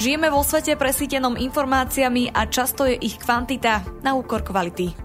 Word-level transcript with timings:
Žijeme 0.00 0.32
vo 0.32 0.40
svete 0.40 0.80
presítenom 0.80 1.36
informáciami 1.36 2.32
a 2.32 2.48
často 2.48 2.88
je 2.88 2.96
ich 2.96 3.20
kvantita 3.20 3.84
na 4.00 4.16
úkor 4.16 4.40
kvality. 4.40 4.96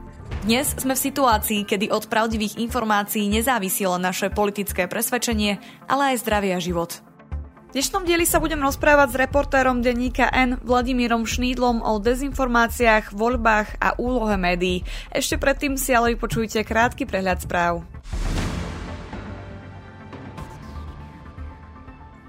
Dnes 0.48 0.72
sme 0.72 0.96
v 0.96 1.04
situácii, 1.12 1.68
kedy 1.68 1.92
od 1.92 2.08
pravdivých 2.08 2.56
informácií 2.64 3.28
nezávisilo 3.28 4.00
naše 4.00 4.32
politické 4.32 4.88
presvedčenie, 4.88 5.60
ale 5.92 6.16
aj 6.16 6.24
zdravie 6.24 6.56
a 6.56 6.64
život. 6.64 7.04
V 7.68 7.72
dnešnom 7.76 8.08
dieli 8.08 8.24
sa 8.24 8.40
budem 8.40 8.64
rozprávať 8.64 9.12
s 9.12 9.20
reportérom 9.20 9.84
denníka 9.84 10.32
N 10.32 10.64
Vladimírom 10.64 11.28
Šnídlom 11.28 11.84
o 11.84 12.00
dezinformáciách, 12.00 13.12
voľbách 13.12 13.84
a 13.84 14.00
úlohe 14.00 14.40
médií. 14.40 14.88
Ešte 15.12 15.36
predtým 15.36 15.76
si 15.76 15.92
ale 15.92 16.16
vypočujte 16.16 16.64
krátky 16.64 17.04
prehľad 17.04 17.44
správ. 17.44 17.84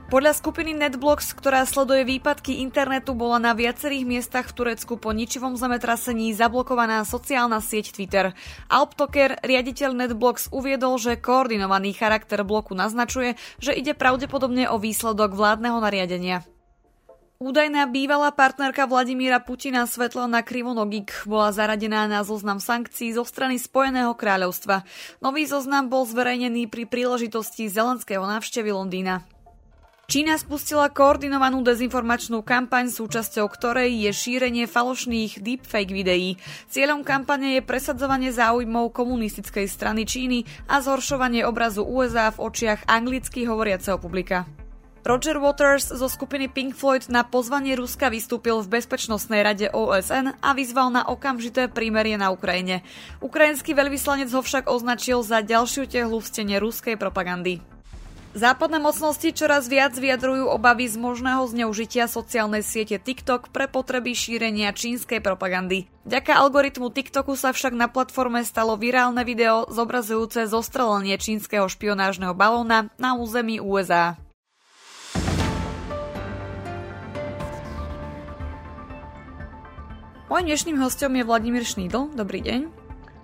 Podľa 0.06 0.38
skupiny 0.38 0.70
Netblocks, 0.70 1.34
ktorá 1.34 1.66
sleduje 1.66 2.06
výpadky 2.06 2.62
internetu, 2.62 3.10
bola 3.10 3.42
na 3.42 3.59
viacerých 3.59 4.06
miestach 4.06 4.47
v 4.47 4.55
Turecku 4.55 5.02
po 5.02 5.10
ničivom 5.10 5.59
zemetrasení 5.59 6.30
zablokovaná 6.30 7.02
sociálna 7.02 7.59
sieť 7.59 7.91
Twitter. 7.91 8.30
Alp 8.70 8.95
Toker, 8.95 9.34
riaditeľ 9.42 9.98
Netblocks, 9.98 10.55
uviedol, 10.55 11.02
že 11.02 11.19
koordinovaný 11.19 11.91
charakter 11.91 12.47
bloku 12.47 12.78
naznačuje, 12.78 13.34
že 13.59 13.74
ide 13.74 13.98
pravdepodobne 13.98 14.70
o 14.70 14.78
výsledok 14.78 15.34
vládneho 15.34 15.83
nariadenia. 15.83 16.47
Údajná 17.42 17.91
bývalá 17.91 18.30
partnerka 18.30 18.86
Vladimíra 18.86 19.42
Putina 19.42 19.91
Svetlana 19.91 20.47
Krivonogik 20.47 21.27
bola 21.27 21.50
zaradená 21.50 22.06
na 22.06 22.23
zoznam 22.23 22.62
sankcií 22.62 23.11
zo 23.11 23.27
strany 23.27 23.59
Spojeného 23.59 24.14
kráľovstva. 24.14 24.86
Nový 25.19 25.50
zoznam 25.50 25.91
bol 25.91 26.06
zverejnený 26.06 26.70
pri 26.70 26.86
príležitosti 26.86 27.66
zelenského 27.66 28.23
návštevy 28.23 28.70
Londýna. 28.70 29.35
Čína 30.06 30.38
spustila 30.38 30.87
koordinovanú 30.87 31.67
dezinformačnú 31.67 32.47
kampaň, 32.47 32.94
súčasťou 32.94 33.50
ktorej 33.50 33.91
je 34.06 34.14
šírenie 34.14 34.70
falošných 34.70 35.42
deepfake 35.42 35.91
videí. 35.91 36.39
Cieľom 36.70 37.03
kampane 37.03 37.58
je 37.58 37.67
presadzovanie 37.67 38.30
záujmov 38.30 38.95
komunistickej 38.95 39.67
strany 39.67 40.06
Číny 40.06 40.47
a 40.70 40.78
zhoršovanie 40.78 41.42
obrazu 41.42 41.83
USA 41.83 42.30
v 42.30 42.39
očiach 42.39 42.86
anglicky 42.86 43.50
hovoriaceho 43.50 43.98
publika. 43.98 44.47
Roger 45.03 45.42
Waters 45.42 45.91
zo 45.91 46.06
skupiny 46.06 46.47
Pink 46.55 46.78
Floyd 46.78 47.11
na 47.11 47.27
pozvanie 47.27 47.75
Ruska 47.75 48.06
vystúpil 48.06 48.62
v 48.62 48.78
Bezpečnostnej 48.78 49.42
rade 49.42 49.67
OSN 49.75 50.39
a 50.39 50.55
vyzval 50.55 50.95
na 50.95 51.02
okamžité 51.11 51.67
prímerie 51.67 52.14
na 52.14 52.30
Ukrajine. 52.30 52.86
Ukrajinský 53.19 53.75
veľvyslanec 53.75 54.30
ho 54.30 54.39
však 54.39 54.70
označil 54.70 55.27
za 55.27 55.42
ďalšiu 55.42 55.91
tehlu 55.91 56.23
v 56.23 56.27
stene 56.30 56.62
ruskej 56.62 56.95
propagandy. 56.95 57.75
Západné 58.37 58.77
mocnosti 58.84 59.33
čoraz 59.33 59.65
viac 59.65 59.97
vyjadrujú 59.97 60.53
obavy 60.53 60.84
z 60.92 61.01
možného 61.01 61.48
zneužitia 61.48 62.05
sociálnej 62.05 62.61
siete 62.61 63.01
TikTok 63.01 63.48
pre 63.48 63.65
potreby 63.65 64.12
šírenia 64.12 64.77
čínskej 64.77 65.25
propagandy. 65.25 65.89
Vďaka 66.05 66.45
algoritmu 66.45 66.92
TikToku 66.92 67.33
sa 67.33 67.57
však 67.57 67.73
na 67.73 67.89
platforme 67.89 68.45
stalo 68.45 68.77
virálne 68.77 69.25
video 69.25 69.64
zobrazujúce 69.73 70.45
zostrelenie 70.53 71.17
čínskeho 71.17 71.64
špionážneho 71.64 72.37
balóna 72.37 72.92
na 73.01 73.17
území 73.17 73.57
USA. 73.57 74.20
Mojím 80.29 80.53
dnešným 80.53 80.77
hostom 80.84 81.17
je 81.17 81.25
Vladimír 81.25 81.64
Šnídl. 81.64 82.12
Dobrý 82.12 82.45
deň. 82.45 82.69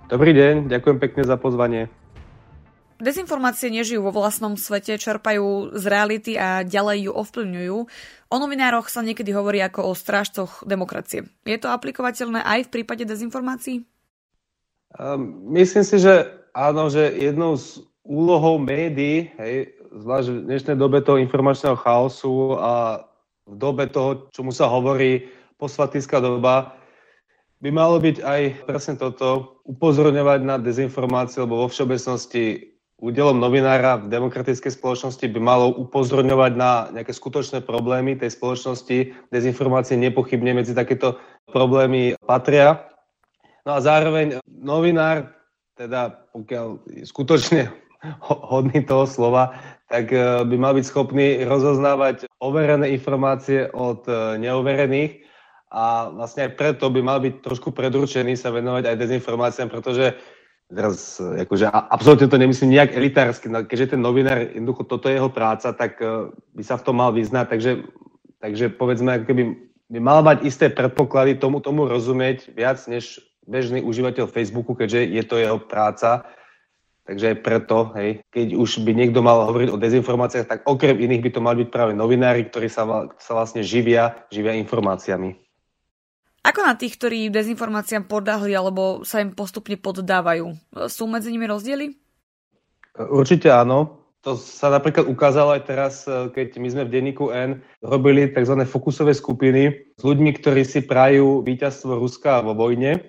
Dobrý 0.09 0.33
deň, 0.33 0.73
ďakujem 0.73 0.97
pekne 0.97 1.29
za 1.29 1.37
pozvanie. 1.37 1.93
Dezinformácie 3.03 3.67
nežijú 3.67 4.07
vo 4.07 4.15
vlastnom 4.15 4.55
svete, 4.55 4.95
čerpajú 4.95 5.75
z 5.75 5.85
reality 5.91 6.39
a 6.39 6.63
ďalej 6.63 7.11
ju 7.11 7.13
ovplyvňujú. 7.19 7.77
O 8.31 8.37
novinároch 8.39 8.87
sa 8.87 9.03
niekedy 9.03 9.35
hovorí 9.35 9.59
ako 9.59 9.91
o 9.91 9.99
strážcoch 9.99 10.63
demokracie. 10.63 11.27
Je 11.43 11.59
to 11.59 11.67
aplikovateľné 11.67 12.47
aj 12.47 12.71
v 12.71 12.73
prípade 12.79 13.03
dezinformácií? 13.03 13.83
Um, 14.95 15.51
myslím 15.51 15.83
si, 15.83 15.99
že 15.99 16.31
áno, 16.55 16.87
že 16.87 17.11
jednou 17.19 17.59
z 17.59 17.83
úlohou 18.07 18.63
médií, 18.63 19.35
hej, 19.35 19.75
zvlášť 19.91 20.27
v 20.31 20.45
dnešnej 20.47 20.77
dobe 20.79 21.03
toho 21.03 21.19
informačného 21.19 21.75
chaosu 21.75 22.55
a 22.63 23.03
v 23.51 23.55
dobe 23.59 23.91
toho, 23.91 24.31
čomu 24.31 24.55
sa 24.55 24.71
hovorí 24.71 25.27
posvatická 25.59 26.23
doba, 26.23 26.79
by 27.63 27.71
malo 27.71 27.99
byť 27.99 28.17
aj 28.23 28.41
presne 28.67 28.95
toto, 28.95 29.59
upozorňovať 29.67 30.41
na 30.43 30.59
dezinformácie, 30.59 31.43
lebo 31.43 31.63
vo 31.63 31.71
všeobecnosti 31.71 32.72
údelom 32.99 33.39
novinára 33.41 33.99
v 33.99 34.11
demokratickej 34.13 34.73
spoločnosti 34.75 35.27
by 35.27 35.41
malo 35.41 35.73
upozorňovať 35.75 36.53
na 36.55 36.93
nejaké 36.93 37.15
skutočné 37.15 37.65
problémy 37.65 38.19
tej 38.19 38.35
spoločnosti. 38.35 39.31
Dezinformácie 39.33 39.99
nepochybne 39.99 40.59
medzi 40.59 40.77
takéto 40.77 41.19
problémy 41.51 42.15
patria. 42.23 42.87
No 43.63 43.79
a 43.79 43.81
zároveň 43.83 44.43
novinár, 44.47 45.31
teda 45.79 46.31
pokiaľ 46.35 46.67
skutočne 47.07 47.71
hodný 48.51 48.83
toho 48.83 49.07
slova, 49.07 49.55
tak 49.87 50.11
e, 50.11 50.43
by 50.43 50.57
mal 50.59 50.75
byť 50.75 50.85
schopný 50.87 51.47
rozoznávať 51.47 52.27
overené 52.43 52.91
informácie 52.91 53.71
od 53.71 54.03
e, 54.11 54.43
neoverených 54.43 55.23
a 55.73 56.11
vlastne 56.11 56.51
aj 56.51 56.53
preto 56.59 56.91
by 56.91 57.01
mal 57.01 57.19
byť 57.23 57.41
trošku 57.41 57.71
predurčený 57.73 58.37
sa 58.37 58.53
venovať 58.53 58.93
aj 58.93 58.97
dezinformáciám, 58.99 59.69
pretože 59.71 60.19
teraz 60.73 61.21
akože 61.21 61.69
absolútne 61.69 62.29
to 62.33 62.41
nemyslím 62.41 62.75
nejak 62.75 62.97
elitársky, 62.97 63.47
no, 63.53 63.63
keďže 63.63 63.97
ten 63.97 64.01
novinár, 64.01 64.41
jednoducho 64.41 64.89
toto 64.89 65.07
je 65.13 65.21
jeho 65.21 65.29
práca, 65.29 65.71
tak 65.77 66.01
uh, 66.01 66.33
by 66.57 66.63
sa 66.65 66.81
v 66.81 66.85
tom 66.89 66.97
mal 66.99 67.13
vyznať, 67.13 67.47
takže, 67.53 67.73
takže 68.41 68.65
povedzme, 68.73 69.21
ako 69.21 69.25
keby 69.29 69.43
by 69.93 69.99
mal 70.01 70.25
mať 70.25 70.49
isté 70.49 70.73
predpoklady 70.73 71.37
tomu, 71.37 71.61
tomu 71.61 71.85
rozumieť 71.85 72.49
viac 72.57 72.81
než 72.89 73.21
bežný 73.45 73.85
užívateľ 73.85 74.25
Facebooku, 74.31 74.73
keďže 74.73 75.05
je 75.13 75.23
to 75.29 75.37
jeho 75.37 75.61
práca. 75.61 76.25
Takže 77.03 77.35
aj 77.35 77.37
preto, 77.43 77.91
hej, 77.99 78.23
keď 78.31 78.55
už 78.55 78.87
by 78.87 78.95
niekto 78.95 79.27
mal 79.27 79.51
hovoriť 79.51 79.75
o 79.75 79.83
dezinformáciách, 79.83 80.47
tak 80.47 80.61
okrem 80.71 81.03
iných 81.03 81.23
by 81.27 81.31
to 81.35 81.41
mali 81.43 81.57
byť 81.67 81.69
práve 81.75 81.93
novinári, 81.99 82.47
ktorí 82.47 82.71
sa, 82.71 83.11
sa 83.19 83.33
vlastne 83.35 83.67
živia, 83.67 84.23
živia 84.31 84.55
informáciami. 84.63 85.35
Ako 86.53 86.69
na 86.69 86.77
tých, 86.77 87.01
ktorí 87.01 87.33
dezinformáciám 87.33 88.05
podahli 88.05 88.53
alebo 88.53 89.09
sa 89.09 89.25
im 89.25 89.33
postupne 89.33 89.81
poddávajú? 89.81 90.53
Sú 90.93 91.09
medzi 91.09 91.33
nimi 91.33 91.49
rozdiely? 91.49 91.97
Určite 92.93 93.49
áno. 93.49 94.05
To 94.21 94.37
sa 94.37 94.69
napríklad 94.69 95.09
ukázalo 95.09 95.57
aj 95.57 95.63
teraz, 95.65 96.05
keď 96.07 96.61
my 96.61 96.69
sme 96.69 96.83
v 96.87 96.93
denníku 96.95 97.33
N 97.33 97.59
robili 97.83 98.31
tzv. 98.31 98.69
fokusové 98.69 99.17
skupiny 99.17 99.97
s 99.97 100.03
ľuďmi, 100.05 100.31
ktorí 100.39 100.63
si 100.63 100.85
prajú 100.85 101.43
víťazstvo 101.43 101.97
Ruska 101.97 102.45
vo 102.45 102.55
vojne. 102.55 103.01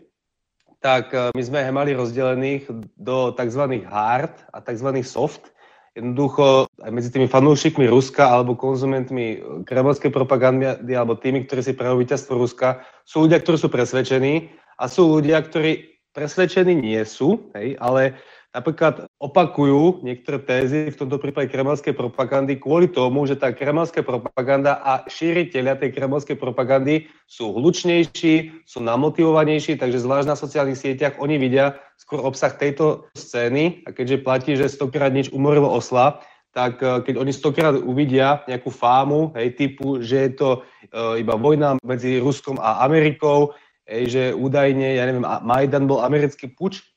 Tak 0.81 1.35
my 1.35 1.43
sme 1.43 1.67
mali 1.69 1.93
rozdelených 1.93 2.71
do 2.97 3.35
tzv. 3.35 3.63
hard 3.85 4.33
a 4.55 4.57
tzv. 4.63 4.89
soft 5.05 5.52
jednoducho 5.93 6.65
aj 6.81 6.91
medzi 6.91 7.09
tými 7.13 7.29
fanúšikmi 7.29 7.85
Ruska 7.85 8.25
alebo 8.25 8.57
konzumentmi 8.57 9.41
kremelskej 9.65 10.09
propagandy 10.09 10.93
alebo 10.93 11.17
tými, 11.17 11.45
ktorí 11.45 11.61
si 11.61 11.73
prajú 11.77 12.01
víťazstvo 12.01 12.33
Ruska, 12.37 12.81
sú 13.05 13.29
ľudia, 13.29 13.41
ktorí 13.41 13.57
sú 13.61 13.69
presvedčení 13.69 14.49
a 14.81 14.89
sú 14.89 15.21
ľudia, 15.21 15.41
ktorí 15.45 15.93
presvedčení 16.13 16.73
nie 16.73 17.01
sú, 17.05 17.49
hej, 17.57 17.77
ale 17.81 18.17
napríklad 18.53 19.09
opakujú 19.17 20.05
niektoré 20.05 20.37
tézy, 20.37 20.93
v 20.93 20.99
tomto 20.99 21.17
prípade 21.17 21.49
kremelskej 21.49 21.97
propagandy, 21.97 22.61
kvôli 22.61 22.85
tomu, 22.85 23.25
že 23.25 23.33
tá 23.33 23.49
kremelská 23.49 24.05
propaganda 24.05 24.77
a 24.79 25.01
šíriteľia 25.09 25.81
tej 25.81 25.89
kremelskej 25.97 26.37
propagandy 26.37 27.09
sú 27.25 27.49
hlučnejší, 27.57 28.63
sú 28.63 28.79
namotivovanejší, 28.85 29.81
takže 29.81 30.05
zvlášť 30.05 30.27
na 30.29 30.37
sociálnych 30.37 30.77
sieťach 30.77 31.17
oni 31.17 31.41
vidia 31.41 31.81
skôr 31.97 32.21
obsah 32.21 32.53
tejto 32.53 33.09
scény. 33.17 33.81
A 33.89 33.91
keďže 33.91 34.21
platí, 34.21 34.53
že 34.53 34.69
stokrát 34.69 35.09
nič 35.09 35.33
umorilo 35.33 35.67
osla, 35.73 36.21
tak 36.53 36.77
eh, 36.85 37.01
keď 37.01 37.15
oni 37.17 37.33
stokrát 37.33 37.73
uvidia 37.73 38.45
nejakú 38.45 38.69
fámu, 38.69 39.33
hej, 39.33 39.57
typu, 39.57 39.99
že 40.05 40.29
je 40.29 40.31
to 40.37 40.49
uh, 40.61 41.17
iba 41.17 41.33
vojna 41.33 41.81
medzi 41.81 42.21
Ruskom 42.21 42.61
a 42.61 42.85
Amerikou, 42.85 43.57
hej, 43.89 44.03
že 44.05 44.23
údajne, 44.37 44.93
ja 44.93 45.09
neviem, 45.09 45.25
Majdan 45.25 45.89
bol 45.89 46.05
americký 46.05 46.53
puč, 46.53 46.92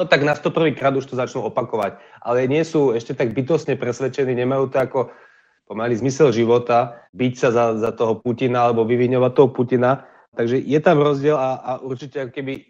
no 0.00 0.08
tak 0.08 0.24
na 0.24 0.32
101. 0.32 0.72
krát 0.72 0.96
už 0.96 1.04
to 1.04 1.12
začnú 1.12 1.44
opakovať. 1.44 2.00
Ale 2.24 2.48
nie 2.48 2.64
sú 2.64 2.96
ešte 2.96 3.12
tak 3.12 3.36
bytostne 3.36 3.76
presvedčení, 3.76 4.32
nemajú 4.32 4.72
to 4.72 4.80
ako 4.80 5.00
pomaly 5.68 5.92
zmysel 6.00 6.32
života, 6.32 7.04
byť 7.12 7.32
sa 7.36 7.48
za, 7.52 7.64
za 7.76 7.92
toho 7.92 8.16
Putina 8.16 8.64
alebo 8.64 8.88
vyviňovať 8.88 9.32
toho 9.36 9.48
Putina. 9.52 10.08
Takže 10.32 10.56
je 10.56 10.80
tam 10.80 11.04
rozdiel 11.04 11.36
a, 11.36 11.60
a 11.60 11.70
určite 11.84 12.32
keby 12.32 12.52
e, 12.56 12.62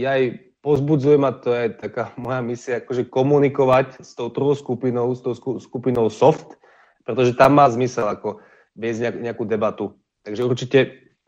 ja 0.00 0.16
aj 0.16 0.40
pozbudzujem 0.64 1.22
a 1.28 1.36
to 1.36 1.52
je 1.52 1.76
taká 1.76 2.10
moja 2.24 2.40
misia, 2.40 2.80
akože 2.80 3.12
komunikovať 3.12 4.00
s 4.00 4.16
tou 4.16 4.32
druhou 4.32 4.56
skupinou, 4.56 5.12
s 5.12 5.20
tou 5.20 5.36
skupinou 5.36 6.08
soft, 6.08 6.56
pretože 7.04 7.36
tam 7.36 7.60
má 7.60 7.68
zmysel 7.68 8.08
ako 8.08 8.40
viesť 8.80 9.20
nejakú 9.20 9.44
debatu. 9.44 9.92
Takže 10.24 10.42
určite 10.48 10.78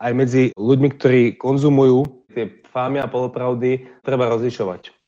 aj 0.01 0.11
medzi 0.11 0.43
ľuďmi, 0.57 0.89
ktorí 0.97 1.21
konzumujú 1.37 2.27
tie 2.33 2.51
fámy 2.67 2.99
a 2.99 3.07
polopravdy, 3.07 3.87
treba 4.03 4.27
rozlišovať. 4.27 5.04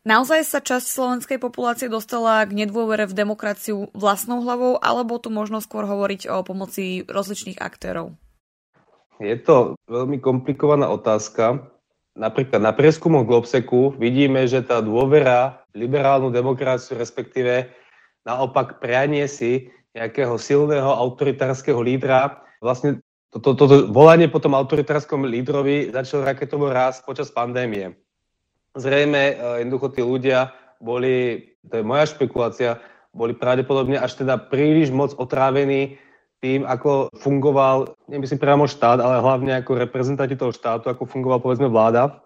Naozaj 0.00 0.48
sa 0.48 0.64
časť 0.64 0.86
slovenskej 0.88 1.38
populácie 1.40 1.92
dostala 1.92 2.40
k 2.48 2.56
nedôvere 2.56 3.04
v 3.04 3.12
demokraciu 3.12 3.92
vlastnou 3.92 4.40
hlavou, 4.40 4.80
alebo 4.80 5.20
tu 5.20 5.28
možno 5.28 5.60
skôr 5.60 5.84
hovoriť 5.84 6.28
o 6.32 6.40
pomoci 6.40 7.04
rozličných 7.04 7.60
aktérov? 7.60 8.16
je 9.20 9.36
to 9.36 9.76
veľmi 9.86 10.18
komplikovaná 10.18 10.88
otázka. 10.88 11.68
Napríklad 12.16 12.58
na 12.64 12.72
prieskumoch 12.72 13.28
Globseku 13.28 13.94
vidíme, 14.00 14.48
že 14.48 14.64
tá 14.64 14.80
dôvera 14.80 15.62
liberálnu 15.76 16.32
demokraciu, 16.32 16.98
respektíve 16.98 17.70
naopak 18.24 18.80
prianie 18.82 19.28
si 19.30 19.70
nejakého 19.94 20.40
silného 20.40 20.88
autoritárskeho 20.88 21.78
lídra, 21.78 22.42
vlastne 22.58 22.98
toto 23.30 23.54
to, 23.54 23.64
to, 23.70 23.76
volanie 23.94 24.26
po 24.26 24.42
tom 24.42 24.58
autoritárskom 24.58 25.22
lídrovi 25.22 25.94
začalo 25.94 26.26
raketovo 26.26 26.66
rásť 26.66 27.06
počas 27.06 27.30
pandémie. 27.30 27.94
Zrejme 28.78 29.22
uh, 29.34 29.58
jednoducho 29.62 29.88
tí 29.94 30.02
ľudia 30.02 30.54
boli, 30.80 31.46
to 31.66 31.80
je 31.80 31.84
moja 31.84 32.08
špekulácia, 32.08 32.80
boli 33.10 33.34
pravdepodobne 33.34 33.98
až 33.98 34.22
teda 34.22 34.38
príliš 34.38 34.94
moc 34.94 35.12
otrávení 35.18 35.98
tým, 36.40 36.64
ako 36.64 37.12
fungoval, 37.20 37.92
nemyslím 38.08 38.40
priamo 38.40 38.64
štát, 38.64 38.96
ale 38.96 39.20
hlavne 39.20 39.60
ako 39.60 39.76
reprezentanti 39.76 40.40
toho 40.40 40.56
štátu, 40.56 40.88
ako 40.88 41.04
fungoval 41.04 41.44
povedzme 41.44 41.68
vláda. 41.68 42.24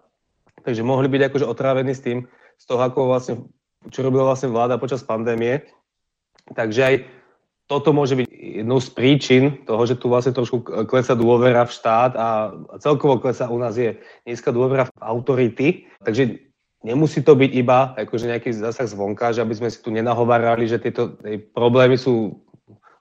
Takže 0.63 0.87
mohli 0.87 1.11
byť 1.11 1.21
akože 1.29 1.45
otrávení 1.45 1.91
s 1.91 2.01
tým, 2.01 2.23
z 2.55 2.63
toho, 2.63 2.79
ako 2.79 3.11
vlastne, 3.11 3.43
čo 3.91 4.07
robila 4.07 4.31
vlastne 4.31 4.47
vláda 4.47 4.79
počas 4.79 5.03
pandémie. 5.03 5.67
Takže 6.55 6.81
aj 6.81 6.95
toto 7.65 7.89
môže 7.93 8.13
byť 8.13 8.27
jednou 8.61 8.77
z 8.77 8.89
príčin 8.93 9.43
toho, 9.65 9.83
že 9.89 9.97
tu 9.97 10.05
vlastne 10.09 10.37
trošku 10.37 10.85
klesa 10.85 11.17
dôvera 11.17 11.65
v 11.65 11.73
štát 11.73 12.11
a 12.13 12.27
celkovo 12.77 13.17
klesa 13.17 13.49
u 13.49 13.57
nás 13.57 13.73
je 13.73 13.97
nízka 14.25 14.53
dôvera 14.53 14.85
v 14.85 14.93
autority. 15.01 15.67
Takže 16.05 16.45
nemusí 16.85 17.25
to 17.25 17.33
byť 17.33 17.51
iba 17.57 17.97
akože 17.97 18.29
nejaký 18.29 18.53
zásah 18.53 18.85
zvonka, 18.85 19.33
že 19.33 19.41
aby 19.41 19.57
sme 19.57 19.69
si 19.73 19.81
tu 19.81 19.89
nenahovárali, 19.89 20.69
že 20.69 20.77
tieto 20.77 21.17
problémy 21.57 21.97
sú 21.97 22.45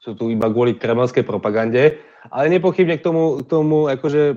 sú 0.05 0.13
tu 0.13 0.29
iba 0.29 0.53
kvôli 0.53 0.77
kremelskej 0.77 1.25
propagande, 1.25 1.97
ale 2.29 2.53
nepochybne 2.53 3.01
k 3.01 3.07
tomu, 3.09 3.41
tomu 3.41 3.89
akože 3.89 4.37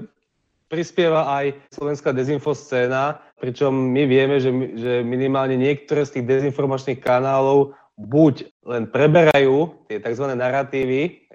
prispieva 0.72 1.28
aj 1.28 1.60
slovenská 1.76 2.16
dezinfoscéna, 2.16 3.20
pričom 3.44 3.76
my 3.76 4.08
vieme, 4.08 4.40
že, 4.40 4.52
že 4.80 5.04
minimálne 5.04 5.60
niektoré 5.60 6.08
z 6.08 6.20
tých 6.20 6.26
dezinformačných 6.28 7.04
kanálov 7.04 7.76
buď 7.98 8.54
len 8.70 8.86
preberajú 8.94 9.74
tie 9.90 9.98
tzv. 9.98 10.26
narratívy, 10.38 11.28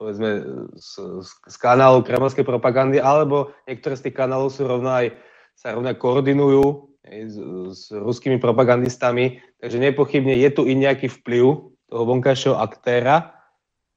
povedzme 0.00 0.30
z, 0.72 0.92
z 1.24 1.56
kanálov 1.60 2.08
kremelskej 2.08 2.48
propagandy, 2.48 2.96
alebo 2.96 3.52
niektoré 3.68 3.92
z 3.92 4.08
tých 4.08 4.16
kanálov 4.16 4.48
sú 4.56 4.64
rovno 4.64 4.88
aj, 4.88 5.12
sa 5.52 5.76
rovno 5.76 5.92
koordinujú 5.92 6.64
s, 7.04 7.36
s 7.76 7.82
ruskými 7.92 8.40
propagandistami, 8.40 9.44
takže 9.60 9.76
nepochybne 9.76 10.32
je 10.32 10.48
tu 10.48 10.64
i 10.64 10.72
nejaký 10.72 11.12
vplyv 11.20 11.76
toho 11.92 12.02
vonkajšieho 12.08 12.56
aktéra 12.56 13.36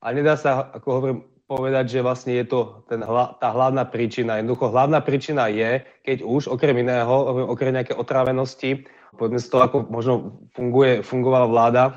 a 0.04 0.08
nedá 0.12 0.36
sa, 0.36 0.68
ako 0.76 0.88
hovorím, 0.92 1.20
povedať, 1.44 2.00
že 2.00 2.00
vlastne 2.04 2.34
je 2.40 2.46
to 2.48 2.88
ten, 2.88 3.04
tá 3.40 3.50
hlavná 3.52 3.84
príčina. 3.86 4.40
Jednoducho 4.40 4.72
hlavná 4.72 5.04
príčina 5.04 5.52
je, 5.52 5.84
keď 6.02 6.24
už 6.24 6.50
okrem 6.50 6.82
iného, 6.82 7.12
okrem 7.52 7.76
nejaké 7.76 7.94
otrávenosti, 7.94 8.88
povedzme 9.18 9.40
z 9.40 9.48
toho, 9.50 9.62
ako 9.66 9.78
možno 9.90 10.14
funguje, 10.54 11.06
fungovala 11.06 11.48
vláda 11.50 11.84
e, 11.86 11.92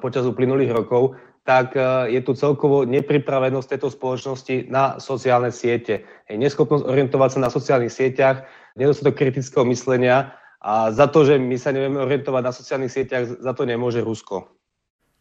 počas 0.00 0.24
uplynulých 0.24 0.72
rokov, 0.72 1.16
tak 1.42 1.74
e, 1.74 2.12
je 2.14 2.20
tu 2.22 2.32
celkovo 2.32 2.86
nepripravenosť 2.88 3.68
tejto 3.76 3.88
spoločnosti 3.92 4.70
na 4.70 4.96
sociálne 5.02 5.50
siete. 5.50 6.06
Je 6.30 6.38
neschopnosť 6.38 6.86
orientovať 6.86 7.30
sa 7.36 7.40
na 7.42 7.50
sociálnych 7.50 7.92
sieťach, 7.92 8.46
nedostatok 8.78 9.18
kritického 9.18 9.66
myslenia 9.68 10.32
a 10.62 10.94
za 10.94 11.10
to, 11.10 11.26
že 11.26 11.42
my 11.42 11.58
sa 11.58 11.74
nevieme 11.74 11.98
orientovať 12.00 12.42
na 12.42 12.52
sociálnych 12.54 12.92
sieťach, 12.94 13.42
za 13.42 13.52
to 13.52 13.66
nemôže 13.66 14.00
Rusko. 14.00 14.46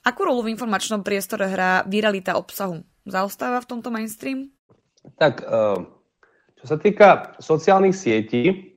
Akú 0.02 0.26
rolu 0.26 0.50
v 0.50 0.54
informačnom 0.58 1.06
priestore 1.06 1.46
hrá 1.46 1.86
viralita 1.86 2.34
obsahu? 2.34 2.82
Zaostáva 3.06 3.62
v 3.62 3.70
tomto 3.70 3.90
mainstream? 3.94 4.50
Tak, 5.18 5.46
eh, 5.46 5.78
čo 6.62 6.66
sa 6.66 6.78
týka 6.78 7.38
sociálnych 7.42 7.98
sietí, 7.98 8.71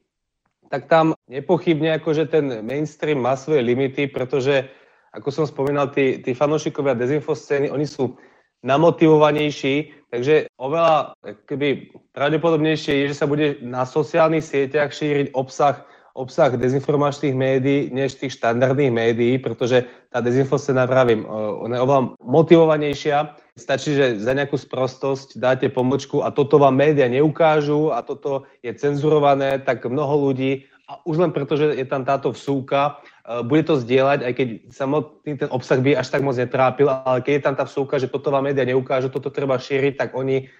tak 0.75 0.91
tam 0.91 1.15
nepochybne 1.31 1.94
akože 2.03 2.26
ten 2.26 2.67
mainstream 2.67 3.23
má 3.23 3.38
svoje 3.38 3.62
limity, 3.62 4.11
pretože, 4.11 4.67
ako 5.15 5.31
som 5.31 5.44
spomínal, 5.47 5.94
tí, 5.94 6.19
tí 6.19 6.35
fanúšikovia 6.35 6.99
dezinfoscény, 6.99 7.71
oni 7.71 7.87
sú 7.87 8.19
namotivovanejší, 8.67 9.94
takže 10.11 10.50
oveľa 10.59 11.15
keby 11.47 11.94
pravdepodobnejšie 12.11 13.06
je, 13.06 13.15
že 13.15 13.19
sa 13.23 13.31
bude 13.31 13.62
na 13.62 13.87
sociálnych 13.87 14.43
sieťach 14.43 14.91
šíriť 14.91 15.31
obsah 15.38 15.87
obsah 16.15 16.55
dezinformačných 16.55 17.35
médií 17.35 17.91
než 17.91 18.15
tých 18.23 18.38
štandardných 18.38 18.94
médií, 18.94 19.35
pretože 19.43 19.82
tá 20.15 20.23
dezinfoscéna, 20.23 20.87
pravím, 20.87 21.26
ona 21.26 21.75
je 21.75 21.82
oveľa 21.82 22.03
motivovanejšia. 22.23 23.35
Stačí, 23.54 23.94
že 23.94 24.18
za 24.18 24.34
nejakú 24.34 24.58
sprostosť 24.58 25.38
dáte 25.38 25.70
pomočku 25.70 26.26
a 26.26 26.34
toto 26.34 26.58
vám 26.58 26.74
médiá 26.74 27.06
neukážu 27.06 27.94
a 27.94 28.02
toto 28.02 28.50
je 28.66 28.74
cenzurované, 28.74 29.62
tak 29.62 29.86
mnoho 29.86 30.30
ľudí, 30.30 30.66
a 30.84 31.00
už 31.08 31.16
len 31.16 31.32
preto, 31.32 31.56
že 31.56 31.72
je 31.80 31.86
tam 31.88 32.04
táto 32.04 32.28
vsúka, 32.36 33.00
e, 33.24 33.40
bude 33.40 33.64
to 33.64 33.80
zdieľať, 33.80 34.18
aj 34.20 34.32
keď 34.36 34.48
samotný 34.68 35.32
ten 35.40 35.48
obsah 35.48 35.80
by 35.80 35.96
až 35.96 36.12
tak 36.12 36.20
moc 36.20 36.36
netrápil, 36.36 36.92
ale 36.92 37.24
keď 37.24 37.32
je 37.32 37.44
tam 37.46 37.54
tá 37.56 37.64
vsúka, 37.64 37.96
že 37.96 38.12
toto 38.12 38.28
vám 38.28 38.44
médiá 38.44 38.68
neukážu, 38.68 39.08
toto 39.08 39.32
treba 39.32 39.56
šíriť, 39.56 39.96
tak 39.96 40.12
oni 40.12 40.52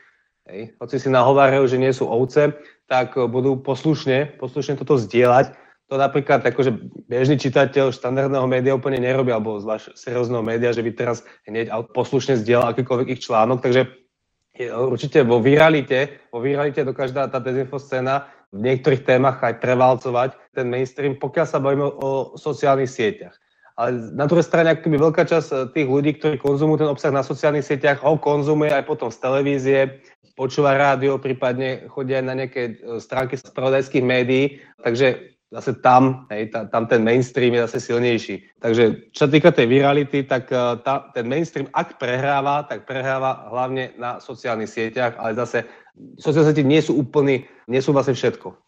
hej, 0.49 0.73
hoci 0.81 0.97
si 0.97 1.13
nahovárajú, 1.13 1.69
že 1.69 1.77
nie 1.77 1.93
sú 1.93 2.09
ovce, 2.09 2.57
tak 2.89 3.19
budú 3.21 3.61
poslušne, 3.61 4.41
poslušne 4.41 4.81
toto 4.81 4.97
zdieľať. 4.97 5.53
To 5.95 6.03
napríklad 6.03 6.43
akože 6.43 6.75
bežný 7.07 7.39
čitateľ 7.39 7.95
štandardného 7.95 8.51
média 8.51 8.75
úplne 8.75 8.99
nerobí, 8.99 9.31
alebo 9.31 9.63
zvlášť 9.63 9.95
seriózneho 9.95 10.43
média, 10.43 10.75
že 10.75 10.83
by 10.83 10.91
teraz 10.91 11.23
hneď 11.47 11.71
poslušne 11.95 12.35
zdieľal 12.35 12.75
akýkoľvek 12.75 13.15
ich 13.15 13.23
článok, 13.23 13.63
takže 13.63 13.87
určite 14.75 15.23
vo 15.23 15.39
viralite, 15.39 16.19
vo 16.35 16.43
viralite 16.43 16.83
dokáže 16.83 17.15
tá 17.15 17.39
dezinfoscéna 17.39 18.27
v 18.51 18.59
niektorých 18.67 19.07
témach 19.07 19.39
aj 19.39 19.63
prevalcovať 19.63 20.35
ten 20.51 20.67
mainstream, 20.67 21.15
pokiaľ 21.15 21.47
sa 21.47 21.63
bavíme 21.63 21.87
o 21.87 22.35
sociálnych 22.35 22.91
sieťach. 22.91 23.39
Ale 23.79 24.19
na 24.19 24.27
druhej 24.27 24.51
strane, 24.51 24.75
akoby 24.75 24.99
veľká 24.99 25.31
časť 25.31 25.49
eh, 25.55 25.59
tých 25.79 25.89
ľudí, 25.95 26.19
ktorí 26.19 26.43
konzumujú 26.43 26.83
ten 26.83 26.91
obsah 26.91 27.15
na 27.15 27.23
sociálnych 27.23 27.71
sieťach, 27.71 28.03
ho 28.03 28.19
konzumuje 28.19 28.75
aj 28.75 28.83
potom 28.83 29.15
z 29.15 29.19
televízie, 29.23 29.79
počúva 30.35 30.75
rádio, 30.75 31.23
prípadne 31.23 31.87
chodia 31.87 32.19
aj 32.19 32.27
na 32.27 32.35
nejaké 32.35 32.63
e, 32.67 32.99
stránky 32.99 33.39
spravodajských 33.39 34.03
médií, 34.03 34.59
takže 34.83 35.34
zase 35.55 35.79
tam, 35.79 36.27
hej, 36.35 36.51
tá, 36.51 36.67
tam 36.67 36.91
ten 36.91 37.07
mainstream 37.07 37.55
je 37.55 37.71
zase 37.71 37.79
silnejší. 37.87 38.59
Takže 38.59 39.15
čo 39.15 39.31
týka 39.31 39.55
tej 39.55 39.71
virality, 39.71 40.27
tak 40.27 40.51
e, 40.51 40.83
tá, 40.83 41.15
ten 41.15 41.31
mainstream, 41.31 41.71
ak 41.71 42.03
prehráva, 42.03 42.67
tak 42.67 42.83
prehráva 42.91 43.47
hlavne 43.55 43.95
na 43.95 44.19
sociálnych 44.19 44.67
sieťach, 44.67 45.15
ale 45.15 45.39
zase 45.39 45.63
sociálne 46.19 46.51
siete 46.51 46.67
nie 46.67 46.83
sú 46.83 46.99
úplný, 46.99 47.47
nie 47.71 47.79
sú 47.79 47.95
vlastne 47.95 48.19
všetko. 48.19 48.59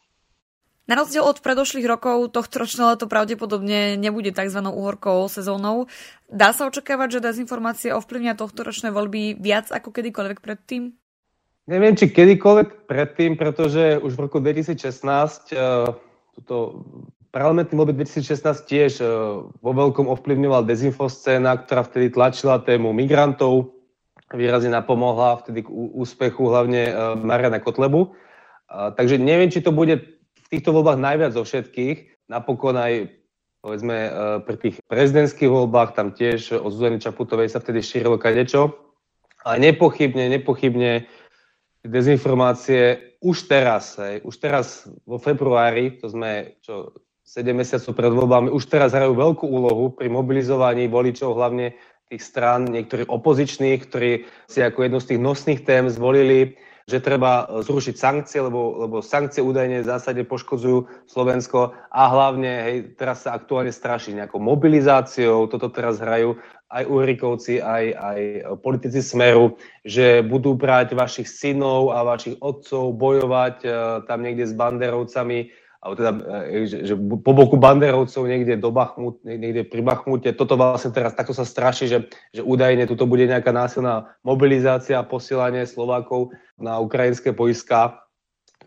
Na 0.86 0.94
rozdiel 0.94 1.26
od 1.26 1.42
predošlých 1.42 1.90
rokov, 1.90 2.30
tohto 2.30 2.62
ročné 2.62 2.86
leto 2.86 3.10
pravdepodobne 3.10 3.98
nebude 3.98 4.30
tzv. 4.30 4.62
uhorkou 4.62 5.26
sezónou. 5.26 5.90
Dá 6.30 6.54
sa 6.54 6.70
očakávať, 6.70 7.18
že 7.18 7.26
dezinformácie 7.26 7.90
ovplyvnia 7.90 8.38
tohto 8.38 8.62
ročné 8.62 8.94
voľby 8.94 9.34
viac 9.34 9.74
ako 9.74 9.90
kedykoľvek 9.90 10.38
predtým? 10.38 10.94
Neviem, 11.66 11.98
či 11.98 12.14
kedykoľvek 12.14 12.86
predtým, 12.86 13.34
pretože 13.34 13.98
už 13.98 14.14
v 14.14 14.22
roku 14.30 14.38
2016 14.38 14.78
uh, 15.58 15.90
tuto 16.36 16.84
parlamentný 17.32 17.72
voľby 17.72 18.04
2016 18.04 18.68
tiež 18.68 18.92
uh, 19.00 19.48
vo 19.48 19.72
veľkom 19.72 20.12
ovplyvňoval 20.12 20.68
dezinfoscéna, 20.68 21.64
ktorá 21.64 21.88
vtedy 21.88 22.12
tlačila 22.12 22.60
tému 22.60 22.92
migrantov, 22.92 23.72
výrazne 24.36 24.68
napomohla 24.68 25.40
vtedy 25.40 25.64
k 25.64 25.72
úspechu 25.72 26.44
hlavne 26.44 26.92
uh, 26.92 26.94
Mariana 27.16 27.56
Kotlebu. 27.56 28.12
Uh, 28.12 28.92
takže 28.92 29.16
neviem, 29.16 29.48
či 29.48 29.64
to 29.64 29.72
bude 29.72 29.96
v 30.16 30.46
týchto 30.52 30.76
voľbách 30.76 31.00
najviac 31.00 31.32
zo 31.32 31.42
všetkých. 31.42 32.28
Napokon 32.28 32.76
aj 32.76 33.08
povedzme 33.66 33.96
pri 34.46 34.56
tých 34.62 34.76
prezidentských 34.86 35.50
voľbách 35.50 35.98
tam 35.98 36.14
tiež 36.14 36.54
od 36.54 36.70
Zuzany 36.70 37.02
Čaputovej 37.02 37.50
sa 37.50 37.58
vtedy 37.58 37.82
šírilo 37.82 38.14
kadečo. 38.14 38.78
Ale 39.42 39.58
nepochybne, 39.58 40.30
nepochybne 40.38 41.06
dezinformácie 41.88 43.16
už 43.22 43.48
teraz, 43.48 43.96
hej, 43.98 44.22
už 44.22 44.34
teraz 44.36 44.86
vo 45.08 45.16
februári, 45.18 45.96
to 45.98 46.10
sme 46.12 46.58
čo, 46.62 46.92
7 47.26 47.42
mesiacov 47.50 47.92
pred 47.98 48.12
voľbami, 48.14 48.48
už 48.54 48.64
teraz 48.70 48.94
hrajú 48.94 49.18
veľkú 49.18 49.46
úlohu 49.50 49.90
pri 49.90 50.06
mobilizovaní 50.06 50.86
voličov, 50.86 51.34
hlavne 51.34 51.74
tých 52.06 52.22
strán, 52.22 52.70
niektorých 52.70 53.10
opozičných, 53.10 53.80
ktorí 53.82 54.10
si 54.46 54.62
ako 54.62 54.78
jednu 54.86 54.98
z 55.02 55.08
tých 55.10 55.20
nosných 55.20 55.60
tém 55.66 55.90
zvolili, 55.90 56.54
že 56.86 57.02
treba 57.02 57.50
zrušiť 57.50 57.98
sankcie, 57.98 58.38
lebo, 58.38 58.86
lebo 58.86 59.02
sankcie 59.02 59.42
údajne 59.42 59.82
v 59.82 59.90
zásade 59.90 60.22
poškodzujú 60.22 60.86
Slovensko 61.10 61.74
a 61.90 62.02
hlavne 62.06 62.52
hej, 62.62 62.76
teraz 62.94 63.26
sa 63.26 63.34
aktuálne 63.34 63.74
straší 63.74 64.14
nejakou 64.14 64.38
mobilizáciou, 64.38 65.50
toto 65.50 65.66
teraz 65.66 65.98
hrajú 65.98 66.38
aj 66.70 66.86
Uhrikovci, 66.86 67.58
aj, 67.58 67.84
aj 67.90 68.20
politici 68.62 69.02
Smeru, 69.02 69.58
že 69.82 70.22
budú 70.22 70.54
brať 70.54 70.94
vašich 70.94 71.26
synov 71.26 71.90
a 71.90 72.06
vašich 72.06 72.38
otcov, 72.38 72.94
bojovať 72.94 73.56
uh, 73.66 73.72
tam 74.06 74.22
niekde 74.22 74.46
s 74.46 74.54
banderovcami 74.54 75.50
alebo 75.80 75.94
teda, 75.94 76.12
e, 76.50 76.66
že, 76.66 76.78
že 76.88 76.94
po 76.96 77.32
boku 77.36 77.60
banderovcov 77.60 78.22
niekde 78.26 78.56
do 78.58 78.72
Bachmut, 78.72 79.20
niekde 79.22 79.62
pri 79.68 79.82
Bachmute, 79.84 80.32
toto 80.32 80.56
vlastne 80.56 80.90
teraz 80.90 81.12
takto 81.12 81.36
sa 81.36 81.44
straší, 81.44 81.86
že, 81.86 81.98
že 82.32 82.42
údajne 82.42 82.88
tuto 82.88 83.04
bude 83.04 83.28
nejaká 83.28 83.52
násilná 83.52 84.16
mobilizácia 84.24 84.98
a 84.98 85.06
posielanie 85.06 85.68
Slovákov 85.68 86.32
na 86.56 86.80
ukrajinské 86.80 87.36
poiská. 87.36 88.02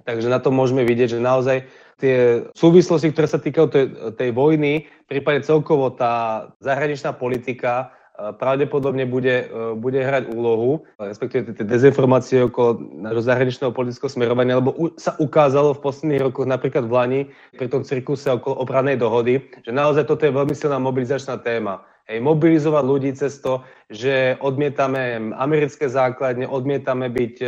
Takže 0.07 0.31
na 0.31 0.39
to 0.39 0.53
môžeme 0.53 0.85
vidieť, 0.87 1.17
že 1.17 1.19
naozaj 1.19 1.57
tie 1.99 2.47
súvislosti, 2.55 3.11
ktoré 3.11 3.27
sa 3.27 3.43
týkajú 3.43 3.67
tej, 3.67 3.85
tej 4.15 4.29
vojny, 4.31 4.87
prípadne 5.05 5.43
celkovo 5.43 5.91
tá 5.91 6.47
zahraničná 6.63 7.11
politika, 7.11 7.91
pravdepodobne 8.35 9.07
bude, 9.07 9.47
e, 9.47 9.75
bude 9.79 9.99
hrať 10.03 10.31
úlohu, 10.35 10.83
respektíve 10.99 11.55
tie 11.55 11.65
dezinformácie 11.65 12.43
okolo 12.45 12.79
nášho 12.99 13.23
zahraničného 13.23 13.71
politického 13.71 14.11
smerovania, 14.11 14.59
lebo 14.59 14.75
sa 14.99 15.15
ukázalo 15.17 15.75
v 15.75 15.83
posledných 15.83 16.23
rokoch, 16.27 16.47
napríklad 16.47 16.85
v 16.85 16.93
Lani, 16.93 17.21
pri 17.55 17.67
tom 17.71 17.87
cirkuse 17.87 18.27
okolo 18.27 18.59
obranej 18.59 18.99
dohody, 18.99 19.47
že 19.63 19.71
naozaj 19.71 20.03
toto 20.03 20.27
je 20.27 20.35
veľmi 20.35 20.55
silná 20.55 20.77
mobilizačná 20.77 21.39
téma. 21.39 21.83
Hej, 22.09 22.25
mobilizovať 22.25 22.83
ľudí 22.83 23.11
cez 23.13 23.37
to, 23.37 23.61
že 23.87 24.33
odmietame 24.41 25.29
americké 25.37 25.85
základne, 25.85 26.49
odmietame 26.49 27.07
byť 27.07 27.35
e, 27.39 27.47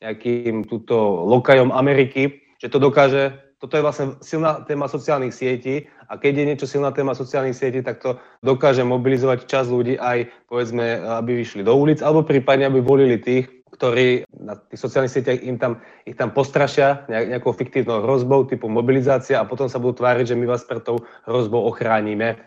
nejakým 0.00 0.64
túto 0.64 1.26
lokajom 1.26 1.74
Ameriky, 1.74 2.44
že 2.56 2.72
to 2.72 2.78
dokáže 2.80 3.45
toto 3.66 3.74
je 3.74 3.82
vlastne 3.82 4.06
silná 4.22 4.62
téma 4.62 4.86
sociálnych 4.86 5.34
sietí 5.34 5.90
a 6.06 6.14
keď 6.14 6.32
je 6.38 6.48
niečo 6.54 6.66
silná 6.70 6.94
téma 6.94 7.18
sociálnych 7.18 7.58
sietí, 7.58 7.82
tak 7.82 7.98
to 7.98 8.22
dokáže 8.46 8.86
mobilizovať 8.86 9.50
čas 9.50 9.66
ľudí 9.66 9.98
aj, 9.98 10.30
povedzme, 10.46 11.02
aby 11.18 11.42
vyšli 11.42 11.66
do 11.66 11.74
ulic, 11.74 11.98
alebo 11.98 12.22
prípadne, 12.22 12.70
aby 12.70 12.78
volili 12.78 13.18
tých, 13.18 13.50
ktorí 13.74 14.22
na 14.38 14.54
tých 14.54 14.78
sociálnych 14.78 15.10
sieťach 15.10 15.42
im 15.42 15.58
tam, 15.58 15.82
ich 16.06 16.14
tam 16.14 16.30
postrašia 16.30 17.02
nejakou 17.10 17.50
fiktívnou 17.50 18.06
hrozbou 18.06 18.46
typu 18.46 18.70
mobilizácia 18.70 19.42
a 19.42 19.48
potom 19.48 19.66
sa 19.66 19.82
budú 19.82 19.98
tváriť, 19.98 20.30
že 20.30 20.38
my 20.38 20.46
vás 20.46 20.62
pred 20.62 20.86
tou 20.86 21.02
hrozbou 21.26 21.66
ochránime. 21.66 22.38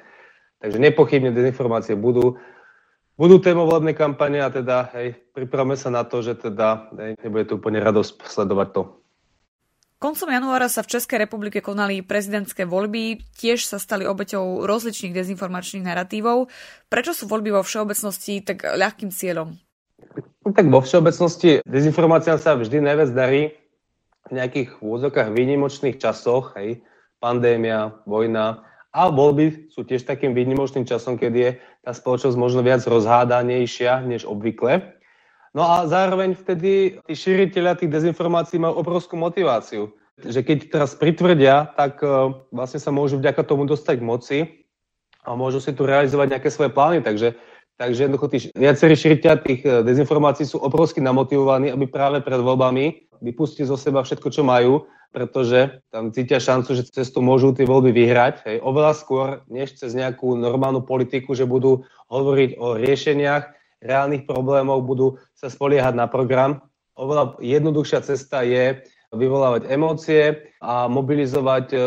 Takže 0.64 0.80
nepochybne 0.80 1.36
dezinformácie 1.36 2.00
budú. 2.00 2.40
Budú 3.20 3.36
témou 3.44 3.68
volebnej 3.68 4.00
kampane 4.00 4.40
a 4.40 4.48
teda 4.48 4.96
hej, 4.96 5.20
pripravme 5.36 5.76
sa 5.76 5.92
na 5.92 6.08
to, 6.08 6.24
že 6.24 6.40
teda 6.40 6.88
hej, 6.96 7.20
nebude 7.20 7.52
to 7.52 7.60
úplne 7.60 7.84
radosť 7.84 8.24
sledovať 8.24 8.70
to. 8.72 8.82
Koncom 10.00 10.32
januára 10.32 10.72
sa 10.72 10.80
v 10.80 10.96
Českej 10.96 11.28
republike 11.28 11.60
konali 11.60 12.00
prezidentské 12.00 12.64
voľby, 12.64 13.20
tiež 13.36 13.68
sa 13.68 13.76
stali 13.84 14.08
obeťou 14.08 14.64
rozličných 14.64 15.12
dezinformačných 15.12 15.84
narratívov. 15.84 16.48
Prečo 16.88 17.12
sú 17.12 17.28
voľby 17.28 17.52
vo 17.52 17.68
všeobecnosti 17.68 18.40
tak 18.40 18.64
ľahkým 18.64 19.12
cieľom? 19.12 19.60
No 20.48 20.56
tak 20.56 20.72
vo 20.72 20.80
všeobecnosti 20.80 21.60
dezinformáciám 21.68 22.40
sa 22.40 22.56
vždy 22.56 22.80
najviac 22.80 23.12
darí 23.12 23.60
v 24.32 24.40
nejakých 24.40 24.80
úvodzokách 24.80 25.36
výnimočných 25.36 26.00
časoch, 26.00 26.56
hej, 26.56 26.80
pandémia, 27.20 28.00
vojna, 28.08 28.64
a 28.96 29.12
voľby 29.12 29.68
sú 29.68 29.84
tiež 29.84 30.08
takým 30.08 30.32
výnimočným 30.32 30.88
časom, 30.88 31.20
keď 31.20 31.34
je 31.36 31.50
tá 31.84 31.92
spoločnosť 31.92 32.40
možno 32.40 32.64
viac 32.64 32.82
rozhádanejšia 32.88 34.08
než 34.08 34.24
obvykle. 34.24 34.96
No 35.54 35.66
a 35.66 35.90
zároveň 35.90 36.38
vtedy 36.38 37.02
tí 37.10 37.14
šíriteľia 37.18 37.74
tých 37.74 37.90
dezinformácií 37.90 38.62
majú 38.62 38.78
obrovskú 38.80 39.18
motiváciu. 39.18 39.90
Že 40.20 40.46
keď 40.46 40.58
teraz 40.70 40.94
pritvrdia, 40.94 41.74
tak 41.74 42.04
uh, 42.04 42.36
vlastne 42.54 42.78
sa 42.78 42.92
môžu 42.94 43.18
vďaka 43.18 43.42
tomu 43.48 43.66
dostať 43.66 43.96
k 43.98 44.08
moci 44.08 44.40
a 45.26 45.34
môžu 45.34 45.64
si 45.64 45.72
tu 45.74 45.88
realizovať 45.88 46.38
nejaké 46.38 46.50
svoje 46.54 46.70
plány. 46.70 47.02
Takže, 47.02 47.34
takže 47.80 48.08
jednoducho 48.08 48.28
tí 48.30 48.38
viacerí 48.56 48.96
šíriteľia 48.96 49.38
tých 49.44 49.62
e, 49.68 49.70
dezinformácií 49.84 50.48
sú 50.48 50.64
obrovsky 50.64 51.04
namotivovaní, 51.04 51.70
aby 51.76 51.92
práve 51.92 52.24
pred 52.24 52.40
voľbami 52.40 53.12
vypustili 53.20 53.68
zo 53.68 53.76
seba 53.76 54.00
všetko, 54.00 54.32
čo 54.32 54.48
majú, 54.48 54.88
pretože 55.12 55.84
tam 55.92 56.16
cítia 56.16 56.40
šancu, 56.40 56.72
že 56.72 56.88
cez 56.88 57.12
to 57.12 57.20
môžu 57.20 57.52
tie 57.52 57.68
voľby 57.68 57.92
vyhrať. 57.92 58.48
Hej, 58.48 58.58
oveľa 58.64 58.94
skôr, 58.96 59.28
než 59.52 59.76
cez 59.76 59.92
nejakú 59.92 60.40
normálnu 60.40 60.88
politiku, 60.88 61.36
že 61.36 61.44
budú 61.44 61.84
hovoriť 62.08 62.56
o 62.58 62.80
riešeniach, 62.80 63.59
reálnych 63.84 64.28
problémov, 64.28 64.86
budú 64.86 65.16
sa 65.36 65.48
spoliehať 65.48 65.96
na 65.96 66.08
program. 66.08 66.64
Oveľa 67.00 67.40
jednoduchšia 67.40 68.00
cesta 68.04 68.44
je 68.44 68.84
vyvolávať 69.10 69.66
emócie 69.74 70.54
a 70.62 70.86
mobilizovať 70.86 71.74
e, 71.74 71.78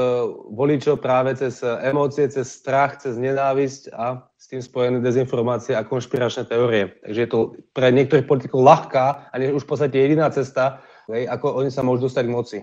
voličov 0.59 0.99
práve 0.99 1.39
cez 1.39 1.63
emócie, 1.63 2.27
cez 2.27 2.51
strach, 2.51 2.99
cez 2.99 3.15
nenávisť 3.15 3.95
a 3.95 4.27
s 4.35 4.51
tým 4.51 4.59
spojené 4.59 4.99
dezinformácie 4.99 5.79
a 5.79 5.87
konšpiračné 5.87 6.51
teórie. 6.51 6.99
Takže 7.07 7.21
je 7.23 7.31
to 7.31 7.39
pre 7.71 7.95
niektorých 7.95 8.27
politikov 8.27 8.67
ľahká 8.67 9.31
a 9.31 9.35
už 9.39 9.63
v 9.63 9.71
podstate 9.71 10.03
jediná 10.03 10.35
cesta, 10.35 10.83
ako 11.07 11.63
oni 11.63 11.71
sa 11.71 11.87
môžu 11.87 12.11
dostať 12.11 12.25
k 12.27 12.35
moci. 12.35 12.59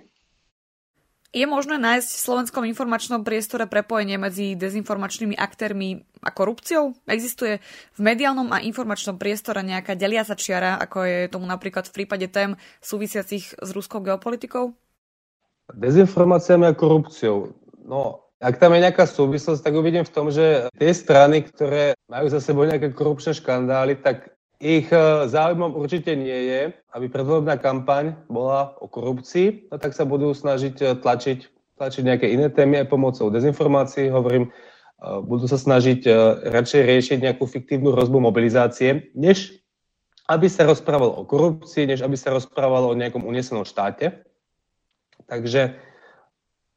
Je 1.30 1.46
možné 1.46 1.78
nájsť 1.78 2.10
v 2.10 2.26
slovenskom 2.26 2.64
informačnom 2.66 3.22
priestore 3.22 3.70
prepojenie 3.70 4.18
medzi 4.18 4.58
dezinformačnými 4.58 5.38
aktérmi 5.38 6.02
a 6.26 6.34
korupciou? 6.34 6.98
Existuje 7.06 7.62
v 7.94 8.00
mediálnom 8.02 8.50
a 8.50 8.66
informačnom 8.66 9.22
priestore 9.22 9.62
nejaká 9.62 9.94
deliaca 9.94 10.34
čiara, 10.34 10.82
ako 10.82 11.06
je 11.06 11.18
tomu 11.30 11.46
napríklad 11.46 11.86
v 11.86 12.02
prípade 12.02 12.26
tém 12.34 12.58
súvisiacich 12.82 13.62
s 13.62 13.70
ruskou 13.78 14.02
geopolitikou? 14.02 14.74
Dezinformáciami 15.70 16.66
a 16.66 16.74
korupciou. 16.74 17.54
No, 17.86 18.26
ak 18.42 18.58
tam 18.58 18.74
je 18.74 18.90
nejaká 18.90 19.06
súvislosť, 19.06 19.62
tak 19.62 19.78
uvidím 19.78 20.10
v 20.10 20.14
tom, 20.16 20.34
že 20.34 20.66
tie 20.82 20.92
strany, 20.98 21.46
ktoré 21.46 21.94
majú 22.10 22.26
za 22.34 22.42
sebou 22.42 22.66
nejaké 22.66 22.90
korupčné 22.90 23.38
škandály, 23.38 24.02
tak 24.02 24.34
ich 24.60 24.92
e, 24.92 25.00
záujmom 25.32 25.72
určite 25.76 26.12
nie 26.20 26.36
je, 26.52 26.62
aby 26.92 27.08
predvolebná 27.08 27.56
kampaň 27.58 28.16
bola 28.28 28.76
o 28.84 28.92
korupcii, 28.92 29.72
no 29.72 29.80
tak 29.80 29.96
sa 29.96 30.04
budú 30.04 30.36
snažiť 30.36 30.76
e, 30.84 30.86
tlačiť, 31.00 31.40
tlačiť 31.80 32.04
nejaké 32.04 32.28
iné 32.28 32.52
témy 32.52 32.84
aj 32.84 32.92
pomocou 32.92 33.32
dezinformácií. 33.32 34.12
Hovorím, 34.12 34.48
e, 34.48 34.52
budú 35.24 35.48
sa 35.48 35.56
snažiť 35.56 36.04
radšej 36.52 36.82
riešiť 36.84 37.18
nejakú 37.24 37.48
fiktívnu 37.48 37.96
hrozbu 37.96 38.20
mobilizácie, 38.20 39.16
než 39.16 39.56
aby 40.30 40.46
sa 40.46 40.68
rozprávalo 40.68 41.18
o 41.18 41.26
korupcii, 41.26 41.90
než 41.90 42.06
aby 42.06 42.14
sa 42.14 42.30
rozprávalo 42.30 42.94
o 42.94 43.00
nejakom 43.00 43.26
unesenom 43.26 43.66
štáte. 43.66 44.22
Takže 45.26 45.89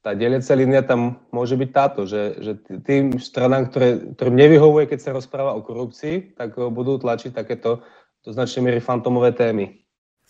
tá 0.03 0.19
deliaca 0.19 0.53
línia 0.59 0.83
tam 0.83 1.23
môže 1.31 1.55
byť 1.55 1.71
táto, 1.71 2.11
že, 2.11 2.43
že 2.43 2.53
tým 2.83 3.23
stranám, 3.23 3.71
ktoré, 3.71 4.03
ktorým 4.19 4.35
nevyhovuje, 4.35 4.91
keď 4.91 4.99
sa 4.99 5.15
rozpráva 5.15 5.55
o 5.55 5.63
korupcii, 5.63 6.35
tak 6.35 6.59
budú 6.59 6.99
tlačiť 6.99 7.31
takéto 7.31 7.87
do 8.23 8.31
značnej 8.31 8.63
miery 8.67 8.81
fantomové 8.83 9.35
témy. 9.35 9.83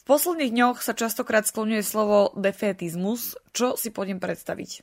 V 0.03 0.05
posledných 0.05 0.53
dňoch 0.53 0.77
sa 0.85 0.93
častokrát 0.97 1.47
skloňuje 1.47 1.81
slovo 1.85 2.35
defetizmus. 2.37 3.39
Čo 3.55 3.79
si 3.81 3.95
poďme 3.95 4.19
predstaviť? 4.19 4.83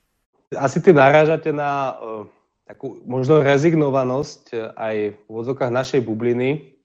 Asi 0.57 0.81
ty 0.81 0.89
narážate 0.95 1.53
na 1.53 1.93
uh, 1.93 2.25
takú 2.65 3.01
možno 3.05 3.41
rezignovanosť 3.41 4.41
e, 4.53 4.57
aj 4.73 4.95
v 5.13 5.29
vodzokách 5.29 5.73
našej 5.73 6.01
bubliny, 6.05 6.77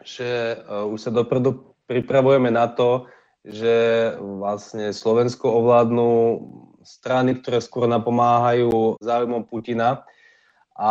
že 0.00 0.60
uh, 0.64 0.88
už 0.88 1.08
sa 1.08 1.10
dopredu 1.12 1.76
pripravujeme 1.88 2.48
na 2.52 2.68
to, 2.68 3.08
že 3.44 3.74
vlastne 4.20 4.92
Slovensko 4.92 5.48
ovládnu 5.50 6.08
strany, 6.86 7.34
ktoré 7.42 7.58
skôr 7.58 7.90
napomáhajú 7.90 9.02
záujmom 9.02 9.50
Putina. 9.50 10.06
A 10.78 10.90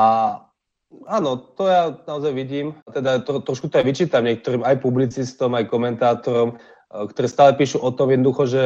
áno, 1.07 1.39
to 1.55 1.71
ja 1.71 1.95
naozaj 2.03 2.35
vidím. 2.35 2.75
Teda 2.91 3.23
to, 3.23 3.39
trošku 3.39 3.71
to 3.71 3.79
aj 3.79 3.87
vyčítam 3.87 4.27
niektorým 4.27 4.67
aj 4.67 4.83
publicistom, 4.83 5.55
aj 5.55 5.71
komentátorom, 5.71 6.59
eh, 6.59 7.05
ktorí 7.07 7.27
stále 7.31 7.55
píšu 7.55 7.79
o 7.79 7.89
tom 7.95 8.11
jednoducho, 8.11 8.43
že 8.45 8.63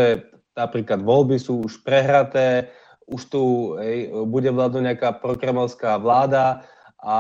napríklad 0.58 1.06
voľby 1.06 1.38
sú 1.40 1.64
už 1.64 1.86
prehraté, 1.86 2.74
už 3.10 3.22
tu 3.30 3.42
hej, 3.82 4.12
bude 4.30 4.50
vládnuť 4.54 4.84
nejaká 4.86 5.10
prokremovská 5.18 5.98
vláda 5.98 6.66
a 7.02 7.18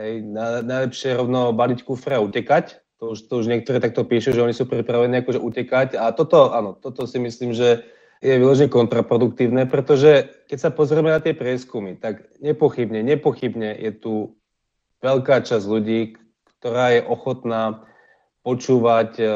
hej, 0.00 0.24
najlepšie 0.64 1.14
rovno 1.14 1.54
baliť 1.54 1.84
kufre 1.84 2.18
a 2.18 2.24
utekať. 2.24 2.80
To 2.98 3.14
už, 3.14 3.30
to 3.30 3.34
už 3.38 3.46
niektoré 3.46 3.78
takto 3.78 4.02
píšu, 4.02 4.34
že 4.34 4.42
oni 4.42 4.50
sú 4.50 4.66
pripravení 4.66 5.22
akože 5.22 5.38
utekať. 5.38 5.88
A 5.94 6.10
toto, 6.10 6.50
áno, 6.50 6.74
toto 6.74 7.06
si 7.06 7.22
myslím, 7.22 7.54
že 7.54 7.86
je 8.18 8.34
vyložené 8.34 8.66
kontraproduktívne, 8.66 9.70
pretože 9.70 10.26
keď 10.50 10.58
sa 10.58 10.70
pozrieme 10.74 11.14
na 11.14 11.22
tie 11.22 11.34
prieskumy, 11.34 11.94
tak 11.98 12.26
nepochybne, 12.42 13.02
nepochybne 13.06 13.78
je 13.78 13.92
tu 13.94 14.14
veľká 15.02 15.46
časť 15.46 15.64
ľudí, 15.64 16.18
ktorá 16.58 16.98
je 16.98 17.02
ochotná 17.06 17.86
počúvať 18.42 19.10
eh, 19.22 19.30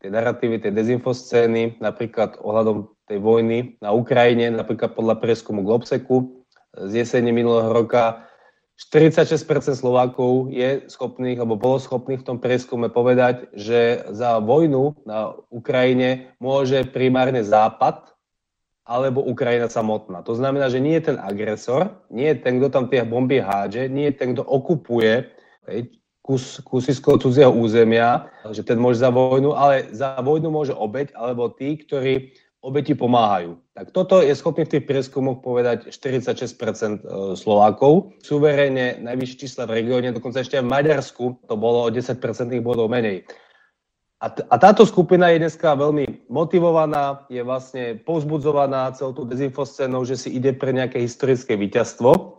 tie 0.00 0.08
narratívy, 0.08 0.62
tie 0.62 0.72
dezinfoscény, 0.72 1.82
napríklad 1.82 2.38
ohľadom 2.40 2.88
tej 3.10 3.18
vojny 3.18 3.58
na 3.82 3.90
Ukrajine, 3.90 4.54
napríklad 4.54 4.94
podľa 4.94 5.18
prieskumu 5.18 5.66
Globseku 5.66 6.46
z 6.78 7.02
jesene 7.02 7.34
minulého 7.34 7.74
roka. 7.74 8.24
46% 8.80 9.76
Slovákov 9.76 10.48
je 10.48 10.88
schopných, 10.88 11.36
alebo 11.36 11.60
bolo 11.60 11.76
schopných 11.76 12.24
v 12.24 12.28
tom 12.32 12.38
prieskume 12.40 12.88
povedať, 12.88 13.52
že 13.52 14.08
za 14.08 14.40
vojnu 14.40 15.04
na 15.04 15.36
Ukrajine 15.52 16.32
môže 16.40 16.88
primárne 16.88 17.44
Západ, 17.44 18.08
alebo 18.84 19.22
Ukrajina 19.22 19.68
samotná. 19.68 20.24
To 20.26 20.34
znamená, 20.34 20.72
že 20.72 20.82
nie 20.82 20.98
je 20.98 21.12
ten 21.12 21.18
agresor, 21.20 22.00
nie 22.10 22.32
je 22.32 22.36
ten, 22.40 22.58
kto 22.58 22.68
tam 22.72 22.84
tie 22.88 23.06
bomby 23.06 23.38
hádže, 23.38 23.86
nie 23.86 24.10
je 24.10 24.14
ten, 24.16 24.28
kto 24.34 24.42
okupuje 24.42 25.30
hej, 25.68 25.80
kus, 26.24 26.58
kusisko 26.64 27.18
cudzieho 27.20 27.52
územia, 27.52 28.30
že 28.50 28.62
ten 28.62 28.78
môže 28.78 29.02
za 29.02 29.10
vojnu, 29.10 29.54
ale 29.54 29.90
za 29.92 30.18
vojnu 30.18 30.50
môže 30.50 30.74
obeť, 30.74 31.14
alebo 31.14 31.52
tí, 31.52 31.76
ktorí 31.76 32.34
obeti 32.60 32.92
pomáhajú. 32.92 33.56
Tak 33.72 33.96
toto 33.96 34.20
je 34.20 34.36
schopný 34.36 34.68
v 34.68 34.76
tých 34.76 34.84
prieskumoch 34.84 35.40
povedať 35.40 35.88
46% 35.88 36.36
e, 36.36 37.32
Slovákov. 37.32 38.12
Suverejne 38.20 39.00
najvyššie 39.00 39.40
čísla 39.40 39.64
v 39.64 39.80
regióne, 39.80 40.12
dokonca 40.12 40.44
ešte 40.44 40.60
v 40.60 40.68
Maďarsku 40.68 41.40
to 41.48 41.54
bolo 41.56 41.88
o 41.88 41.90
10% 41.90 42.20
bodov 42.60 42.92
menej. 42.92 43.24
A, 44.20 44.28
t- 44.28 44.44
a 44.44 44.54
táto 44.60 44.84
skupina 44.84 45.32
je 45.32 45.40
dneska 45.40 45.72
veľmi 45.72 46.28
motivovaná, 46.28 47.24
je 47.32 47.40
vlastne 47.40 47.96
povzbudzovaná 48.04 48.92
celou 48.92 49.16
tú 49.16 49.24
dezinfoscénou, 49.24 50.04
že 50.04 50.20
si 50.20 50.28
ide 50.36 50.52
pre 50.52 50.76
nejaké 50.76 51.00
historické 51.00 51.56
víťazstvo. 51.56 52.36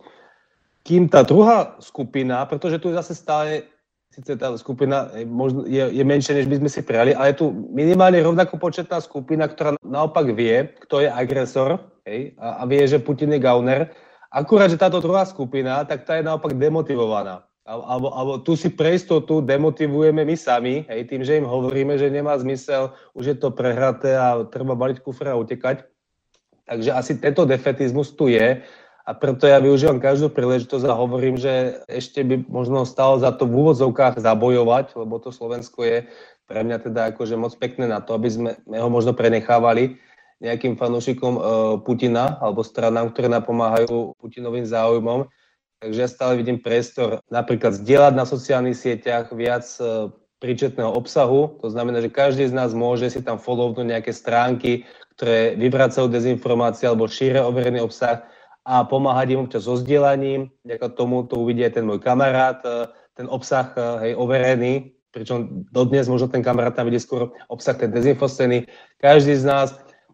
Kým 0.86 1.10
tá 1.10 1.26
druhá 1.26 1.74
skupina, 1.82 2.46
pretože 2.46 2.78
tu 2.78 2.94
zase 2.94 3.18
stále 3.18 3.66
síce 4.12 4.36
tá 4.36 4.52
skupina 4.60 5.08
je, 5.64 5.84
je 5.88 6.04
menšia, 6.04 6.36
než 6.36 6.46
by 6.46 6.60
sme 6.60 6.70
si 6.70 6.80
prijali, 6.84 7.16
ale 7.16 7.32
je 7.32 7.40
tu 7.40 7.46
minimálne 7.72 8.20
rovnako 8.20 8.60
početná 8.60 9.00
skupina, 9.00 9.48
ktorá 9.48 9.72
naopak 9.80 10.36
vie, 10.36 10.68
kto 10.84 11.00
je 11.00 11.08
agresor 11.08 11.80
hej, 12.04 12.36
a, 12.36 12.60
a 12.60 12.62
vie, 12.68 12.84
že 12.84 13.00
Putin 13.00 13.32
je 13.32 13.40
gauner. 13.40 13.88
Akurát, 14.28 14.68
že 14.68 14.80
táto 14.80 15.00
druhá 15.00 15.24
skupina, 15.24 15.80
tak 15.88 16.04
tá 16.04 16.20
je 16.20 16.28
naopak 16.28 16.52
demotivovaná. 16.52 17.48
Alebo, 17.62 18.10
alebo 18.10 18.32
tu 18.42 18.58
si 18.58 18.74
pre 18.74 18.98
istotu 18.98 19.38
demotivujeme 19.38 20.26
my 20.26 20.34
sami, 20.34 20.82
hej, 20.90 21.06
tým, 21.06 21.22
že 21.22 21.38
im 21.38 21.46
hovoríme, 21.46 21.94
že 21.94 22.10
nemá 22.10 22.34
zmysel, 22.34 22.90
už 23.14 23.24
je 23.30 23.36
to 23.38 23.54
prehraté 23.54 24.18
a 24.18 24.42
treba 24.50 24.74
baliť 24.74 24.98
kufra 24.98 25.38
a 25.38 25.38
utekať. 25.38 25.86
Takže 26.66 26.90
asi 26.90 27.12
tento 27.22 27.46
defetizmus 27.46 28.18
tu 28.18 28.26
je 28.26 28.66
a 29.02 29.10
preto 29.14 29.50
ja 29.50 29.62
využívam 29.62 30.02
každú 30.02 30.30
príležitosť 30.30 30.86
a 30.86 30.98
hovorím, 30.98 31.38
že 31.38 31.82
ešte 31.86 32.22
by 32.22 32.46
možno 32.46 32.86
stalo 32.86 33.18
za 33.18 33.34
to 33.34 33.46
v 33.46 33.54
úvodzovkách 33.62 34.18
zabojovať, 34.18 34.94
lebo 34.98 35.22
to 35.22 35.34
Slovensko 35.34 35.86
je 35.86 35.98
pre 36.46 36.62
mňa 36.62 36.78
teda 36.90 37.00
akože 37.14 37.34
moc 37.34 37.54
pekné 37.58 37.90
na 37.90 38.02
to, 38.02 38.14
aby 38.14 38.28
sme 38.30 38.50
ho 38.58 38.88
možno 38.90 39.14
prenechávali 39.14 39.98
nejakým 40.42 40.74
fanúšikom 40.74 41.32
uh, 41.38 41.42
Putina 41.82 42.38
alebo 42.42 42.66
stranám, 42.66 43.14
ktoré 43.14 43.30
napomáhajú 43.30 44.18
Putinovým 44.18 44.66
záujmom. 44.66 45.30
Takže 45.82 45.98
ja 45.98 46.06
stále 46.06 46.38
vidím 46.38 46.62
priestor 46.62 47.18
napríklad 47.26 47.74
zdieľať 47.74 48.14
na 48.14 48.22
sociálnych 48.22 48.78
sieťach 48.78 49.34
viac 49.34 49.66
uh, 49.82 50.14
príčetného 50.38 50.90
obsahu. 50.90 51.58
To 51.58 51.70
znamená, 51.70 51.98
že 51.98 52.10
každý 52.10 52.46
z 52.46 52.54
nás 52.54 52.70
môže 52.70 53.10
si 53.10 53.18
tam 53.18 53.38
follownúť 53.38 53.86
nejaké 53.86 54.14
stránky, 54.14 54.86
ktoré 55.14 55.58
vyvracajú 55.58 56.10
dezinformácie 56.10 56.86
alebo 56.86 57.10
šíria 57.10 57.46
overený 57.46 57.82
obsah 57.82 58.26
a 58.66 58.82
pomáhať 58.82 59.34
im 59.34 59.46
občas 59.46 59.66
so 59.66 59.78
zdieľaním. 59.78 60.50
Ďaká 60.66 60.94
tomu 60.94 61.26
to 61.26 61.38
uvidí 61.38 61.66
aj 61.66 61.78
ten 61.78 61.86
môj 61.86 61.98
kamarát, 62.02 62.62
e, 62.62 62.90
ten 63.18 63.26
obsah 63.30 63.70
e, 63.74 63.80
hej, 64.06 64.12
overený, 64.18 64.94
pričom 65.10 65.66
dodnes 65.70 66.06
možno 66.06 66.30
ten 66.30 66.42
kamarát 66.42 66.74
tam 66.74 66.86
vidie 66.86 67.02
skôr 67.02 67.34
obsah 67.50 67.74
tej 67.74 67.90
dezinfoscény. 67.90 68.70
Každý 69.02 69.34
z 69.34 69.44
nás, 69.46 69.68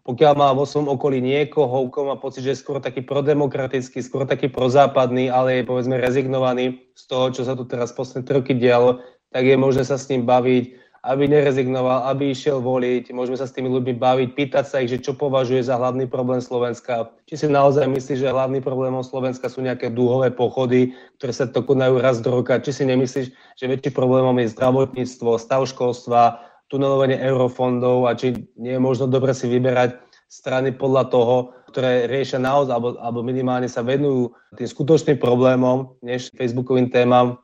pokiaľ 0.09 0.33
má 0.33 0.49
vo 0.57 0.65
svojom 0.65 0.89
okolí 0.89 1.21
niekoho, 1.21 1.85
koho 1.93 2.09
má 2.09 2.17
pocit, 2.17 2.41
že 2.41 2.57
je 2.57 2.61
skôr 2.65 2.81
taký 2.81 3.05
prodemokratický, 3.05 4.01
skôr 4.01 4.25
taký 4.25 4.49
prozápadný, 4.49 5.29
ale 5.29 5.61
je 5.61 5.69
povedzme 5.69 6.01
rezignovaný 6.01 6.81
z 6.97 7.03
toho, 7.05 7.29
čo 7.29 7.45
sa 7.45 7.53
tu 7.53 7.69
teraz 7.69 7.93
posledné 7.93 8.25
roky 8.33 8.57
dialo, 8.57 9.05
tak 9.29 9.45
je 9.45 9.53
možné 9.53 9.85
sa 9.85 10.01
s 10.01 10.09
ním 10.09 10.25
baviť, 10.25 10.81
aby 11.05 11.29
nerezignoval, 11.29 12.09
aby 12.09 12.33
išiel 12.33 12.57
voliť. 12.57 13.13
Môžeme 13.13 13.37
sa 13.37 13.45
s 13.45 13.53
tými 13.53 13.69
ľuďmi 13.69 14.01
baviť, 14.01 14.29
pýtať 14.33 14.65
sa 14.65 14.81
ich, 14.81 14.89
že 14.89 14.97
čo 14.97 15.13
považuje 15.13 15.61
za 15.61 15.77
hlavný 15.77 16.09
problém 16.09 16.41
Slovenska. 16.41 17.13
Či 17.29 17.45
si 17.45 17.47
naozaj 17.47 17.85
myslí, 17.85 18.17
že 18.17 18.33
hlavný 18.33 18.65
problémom 18.65 19.05
Slovenska 19.05 19.45
sú 19.45 19.61
nejaké 19.61 19.93
dúhové 19.93 20.33
pochody, 20.33 20.97
ktoré 21.21 21.31
sa 21.37 21.45
to 21.45 21.61
konajú 21.61 22.01
raz 22.01 22.17
do 22.19 22.33
roka. 22.33 22.57
Či 22.57 22.81
si 22.81 22.83
nemyslíš, 22.89 23.27
že 23.29 23.65
väčší 23.69 23.93
problémom 23.93 24.33
je 24.41 24.51
zdravotníctvo, 24.57 25.37
stav 25.37 25.69
školstva, 25.69 26.48
tunelovanie 26.69 27.17
eurofondov 27.17 28.07
a 28.07 28.15
či 28.15 28.47
nie 28.55 28.77
je 28.77 28.81
možno 28.81 29.09
dobre 29.09 29.33
si 29.33 29.49
vyberať 29.49 29.97
strany 30.29 30.69
podľa 30.71 31.09
toho, 31.09 31.35
ktoré 31.73 32.05
riešia 32.05 32.37
naozaj, 32.37 32.73
alebo, 32.73 32.89
alebo 33.01 33.19
minimálne 33.25 33.65
sa 33.65 33.81
venujú 33.81 34.31
tým 34.53 34.69
skutočným 34.69 35.17
problémom, 35.17 35.97
než 36.05 36.29
facebookovým 36.37 36.93
témam, 36.93 37.41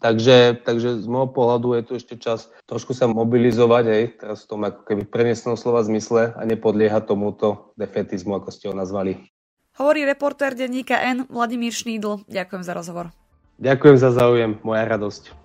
Takže, 0.00 0.64
takže 0.64 1.04
z 1.04 1.06
môjho 1.12 1.28
pohľadu 1.28 1.76
je 1.76 1.82
tu 1.84 1.92
ešte 2.00 2.16
čas 2.16 2.48
trošku 2.64 2.96
sa 2.96 3.04
mobilizovať, 3.04 3.84
hej, 3.84 4.04
teraz 4.16 4.48
v 4.48 4.48
tom 4.48 4.60
ako 4.64 4.80
keby 4.88 5.02
prenesnom 5.04 5.60
slova 5.60 5.84
zmysle 5.84 6.32
a 6.32 6.40
nepodlieha 6.48 7.04
tomuto 7.04 7.76
defetizmu, 7.76 8.40
ako 8.40 8.48
ste 8.48 8.72
ho 8.72 8.74
nazvali. 8.74 9.20
Hovorí 9.76 10.08
reportér 10.08 10.56
denníka 10.56 10.96
N 11.04 11.28
Vladimír 11.28 11.76
Šnídl. 11.76 12.24
Ďakujem 12.32 12.62
za 12.64 12.72
rozhovor. 12.72 13.12
Ďakujem 13.60 13.96
za 14.00 14.10
záujem, 14.16 14.56
moja 14.64 14.88
radosť. 14.88 15.39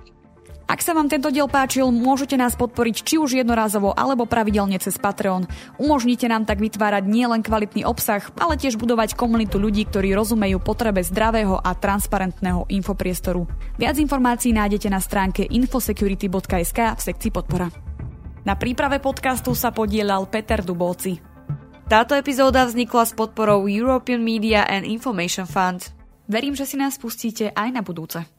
Ak 0.65 0.81
sa 0.81 0.97
vám 0.97 1.05
tento 1.05 1.29
diel 1.29 1.45
páčil, 1.45 1.85
môžete 1.93 2.33
nás 2.41 2.57
podporiť 2.57 2.95
či 3.05 3.15
už 3.21 3.37
jednorázovo 3.37 3.93
alebo 3.93 4.25
pravidelne 4.25 4.81
cez 4.81 4.97
Patreon. 4.97 5.45
Umožnite 5.77 6.25
nám 6.25 6.49
tak 6.49 6.57
vytvárať 6.57 7.05
nielen 7.05 7.45
kvalitný 7.45 7.85
obsah, 7.85 8.25
ale 8.41 8.57
tiež 8.57 8.81
budovať 8.81 9.13
komunitu 9.13 9.61
ľudí, 9.61 9.85
ktorí 9.85 10.17
rozumejú 10.17 10.57
potrebe 10.57 11.05
zdravého 11.05 11.61
a 11.61 11.77
transparentného 11.77 12.65
infopriestoru. 12.73 13.45
Viac 13.77 14.01
informácií 14.01 14.57
nájdete 14.57 14.89
na 14.89 14.97
stránke 14.97 15.45
infosecurity.sk 15.45 16.79
v 16.97 17.01
sekcii 17.01 17.31
podpora. 17.31 17.69
Na 18.41 18.57
príprave 18.57 18.97
podcastu 18.97 19.53
sa 19.53 19.69
podielal 19.69 20.25
Peter 20.33 20.65
Dubovci. 20.65 21.21
Táto 21.85 22.17
epizóda 22.17 22.65
vznikla 22.65 23.05
s 23.05 23.13
podporou 23.13 23.69
European 23.69 24.25
Media 24.25 24.65
and 24.65 24.89
Information 24.89 25.45
Fund. 25.45 25.93
Verím, 26.25 26.57
že 26.57 26.65
si 26.65 26.73
nás 26.73 26.97
pustíte 26.97 27.53
aj 27.53 27.69
na 27.69 27.85
budúce. 27.85 28.34